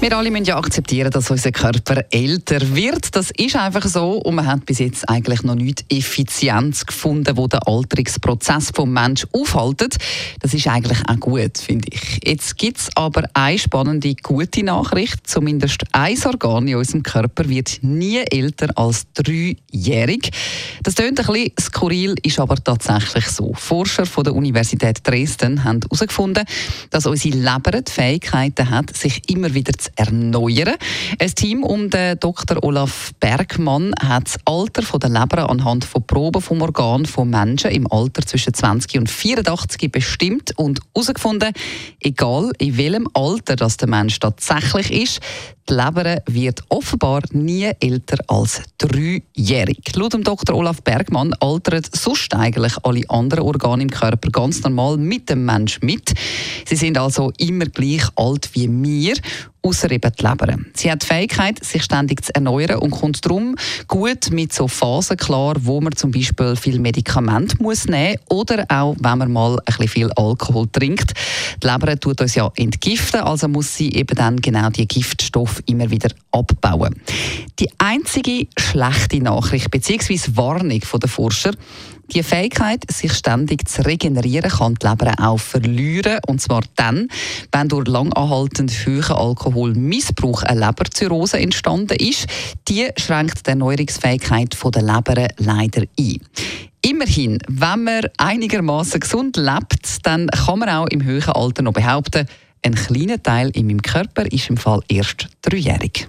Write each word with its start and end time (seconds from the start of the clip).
wir 0.00 0.16
alle 0.16 0.30
müssen 0.30 0.44
ja 0.44 0.58
akzeptieren, 0.58 1.10
dass 1.10 1.30
unser 1.30 1.52
Körper 1.52 2.04
älter 2.10 2.74
wird. 2.74 3.16
Das 3.16 3.30
ist 3.30 3.56
einfach 3.56 3.86
so 3.86 4.12
und 4.18 4.34
man 4.34 4.46
hat 4.46 4.66
bis 4.66 4.78
jetzt 4.78 5.08
eigentlich 5.08 5.42
noch 5.42 5.54
nicht 5.54 5.84
Effizienz 5.90 6.84
gefunden, 6.84 7.36
wo 7.36 7.48
der 7.48 7.66
Alterungsprozess 7.66 8.72
vom 8.74 8.92
Mensch 8.92 9.26
aufhaltet. 9.32 9.96
Das 10.40 10.52
ist 10.52 10.68
eigentlich 10.68 10.98
auch 11.08 11.18
gut, 11.18 11.56
finde 11.56 11.88
ich. 11.90 12.20
Jetzt 12.22 12.58
gibt 12.58 12.76
es 12.76 12.90
aber 12.94 13.24
eine 13.32 13.58
spannende, 13.58 14.14
gute 14.22 14.62
Nachricht. 14.62 15.26
Zumindest 15.26 15.82
ein 15.92 16.18
Organ 16.26 16.68
in 16.68 16.76
unserem 16.76 17.02
Körper 17.02 17.48
wird 17.48 17.78
nie 17.80 18.18
älter 18.18 18.68
als 18.76 19.06
dreijährig. 19.14 20.30
Das 20.82 20.94
klingt 20.96 21.18
ein 21.20 21.26
bisschen 21.26 21.52
skurril, 21.58 22.14
ist 22.22 22.38
aber 22.38 22.56
tatsächlich 22.56 23.28
so. 23.28 23.54
Forscher 23.54 24.04
von 24.04 24.24
der 24.24 24.34
Universität 24.34 24.98
Dresden 25.06 25.64
haben 25.64 25.80
herausgefunden, 25.80 26.44
dass 26.90 27.06
unsere 27.06 27.38
Leber 27.38 27.80
die 27.80 27.90
Fähigkeiten 27.90 28.68
hat, 28.68 28.94
sich 28.94 29.22
immer 29.30 29.54
wieder 29.54 29.72
zu 29.72 29.95
erneuern. 29.96 30.76
Ein 31.18 31.34
Team 31.34 31.64
um 31.64 31.90
den 31.90 32.18
Dr. 32.20 32.62
Olaf 32.62 33.12
Bergmann 33.18 33.92
hat 34.00 34.26
das 34.26 34.38
Alter 34.44 34.98
der 34.98 35.10
Leber 35.10 35.50
anhand 35.50 35.84
von 35.84 36.06
Proben 36.06 36.40
vom 36.40 36.62
Organ 36.62 37.06
von 37.06 37.30
Menschen 37.30 37.70
im 37.70 37.90
Alter 37.90 38.22
zwischen 38.22 38.54
20 38.54 38.98
und 38.98 39.10
84 39.10 39.90
bestimmt 39.90 40.52
und 40.56 40.80
herausgefunden, 40.94 41.52
egal 42.00 42.52
in 42.58 42.76
welchem 42.76 43.08
Alter 43.14 43.56
das 43.56 43.76
der 43.76 43.88
Mensch 43.88 44.18
tatsächlich 44.20 44.92
ist, 44.92 45.20
die 45.68 45.74
Leber 45.74 46.22
wird 46.26 46.62
offenbar 46.68 47.22
nie 47.32 47.70
älter 47.80 48.18
als 48.28 48.62
dreijährig. 48.78 49.96
Laut 49.96 50.12
dem 50.12 50.22
Dr. 50.22 50.54
Olaf 50.54 50.80
Bergmann 50.82 51.34
altern 51.40 51.82
sonst 51.92 52.32
eigentlich 52.34 52.74
alle 52.84 53.02
anderen 53.08 53.44
Organe 53.44 53.82
im 53.82 53.90
Körper 53.90 54.30
ganz 54.30 54.62
normal 54.62 54.96
mit 54.96 55.28
dem 55.28 55.44
Mensch 55.44 55.80
mit. 55.82 56.12
Sie 56.66 56.76
sind 56.76 56.98
also 56.98 57.32
immer 57.38 57.66
gleich 57.66 58.04
alt 58.14 58.48
wie 58.52 58.68
wir 58.70 59.14
außer 59.66 59.90
eben 59.90 60.12
die 60.12 60.22
Leber. 60.22 60.56
Sie 60.74 60.90
hat 60.90 61.02
die 61.02 61.06
Fähigkeit, 61.06 61.64
sich 61.64 61.82
ständig 61.82 62.24
zu 62.24 62.34
erneuern 62.34 62.78
und 62.78 62.90
kommt 62.90 63.24
darum 63.24 63.56
gut 63.88 64.30
mit 64.30 64.52
so 64.52 64.68
Phasen 64.68 65.16
klar, 65.16 65.54
wo 65.60 65.80
man 65.80 65.96
zum 65.96 66.12
Beispiel 66.12 66.54
viel 66.54 66.78
Medikament 66.78 67.60
muss 67.60 67.86
nehmen 67.86 68.18
oder 68.30 68.64
auch, 68.68 68.94
wenn 69.00 69.18
man 69.18 69.32
mal 69.32 69.58
ein 69.64 69.88
viel 69.88 70.10
Alkohol 70.12 70.68
trinkt. 70.70 71.14
Die 71.62 71.66
Leber 71.66 71.98
tut 71.98 72.20
uns 72.20 72.36
ja 72.36 72.50
entgiften, 72.56 73.20
also 73.20 73.48
muss 73.48 73.74
sie 73.74 73.92
eben 73.92 74.16
dann 74.16 74.36
genau 74.36 74.70
die 74.70 74.86
Giftstoffe 74.86 75.62
immer 75.66 75.90
wieder 75.90 76.10
abbauen. 76.30 76.94
Die 77.58 77.68
einzige 77.78 78.46
schlechte 78.56 79.20
Nachricht 79.20 79.70
bzw. 79.70 80.36
Warnung 80.36 80.80
der 80.80 81.08
Forscher 81.08 81.52
die 82.12 82.22
Fähigkeit, 82.22 82.84
sich 82.90 83.12
ständig 83.12 83.68
zu 83.68 83.84
regenerieren, 83.84 84.50
kann 84.50 84.74
die 84.74 84.86
Leber 84.86 85.14
auch 85.18 85.38
verlieren. 85.38 86.18
Und 86.26 86.40
zwar 86.40 86.62
dann, 86.76 87.08
wenn 87.52 87.68
durch 87.68 87.88
langanhaltend 87.88 88.70
hohen 88.86 89.04
Alkoholmissbrauch 89.04 90.42
eine 90.42 90.66
Leberzirrhose 90.66 91.38
entstanden 91.38 91.96
ist. 91.98 92.26
Die 92.68 92.88
schränkt 92.96 93.46
die 93.46 93.50
Erneuerungsfähigkeit 93.50 94.56
der 94.74 94.82
Leber 94.82 95.28
leider 95.38 95.82
ein. 95.98 96.20
Immerhin, 96.82 97.38
wenn 97.48 97.84
man 97.84 98.06
einigermaßen 98.16 99.00
gesund 99.00 99.36
lebt, 99.36 100.06
dann 100.06 100.28
kann 100.28 100.60
man 100.60 100.68
auch 100.68 100.86
im 100.86 101.02
höheren 101.02 101.34
Alter 101.34 101.62
noch 101.62 101.72
behaupten, 101.72 102.26
ein 102.62 102.74
kleiner 102.74 103.22
Teil 103.22 103.50
in 103.50 103.66
meinem 103.66 103.82
Körper 103.82 104.26
ist 104.26 104.50
im 104.50 104.56
Fall 104.56 104.80
erst 104.88 105.28
dreijährig. 105.42 106.08